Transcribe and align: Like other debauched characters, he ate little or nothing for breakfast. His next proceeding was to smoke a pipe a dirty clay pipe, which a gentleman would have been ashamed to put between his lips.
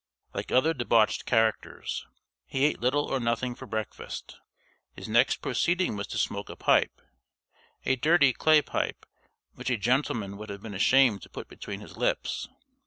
Like 0.33 0.51
other 0.51 0.73
debauched 0.73 1.27
characters, 1.27 2.07
he 2.47 2.65
ate 2.65 2.79
little 2.79 3.05
or 3.05 3.19
nothing 3.19 3.53
for 3.53 3.67
breakfast. 3.67 4.39
His 4.95 5.07
next 5.07 5.43
proceeding 5.43 5.95
was 5.95 6.07
to 6.07 6.17
smoke 6.17 6.49
a 6.49 6.55
pipe 6.55 6.99
a 7.85 7.97
dirty 7.97 8.33
clay 8.33 8.63
pipe, 8.63 9.05
which 9.53 9.69
a 9.69 9.77
gentleman 9.77 10.37
would 10.37 10.49
have 10.49 10.63
been 10.63 10.73
ashamed 10.73 11.21
to 11.21 11.29
put 11.29 11.47
between 11.47 11.81
his 11.81 11.97
lips. 11.97 12.49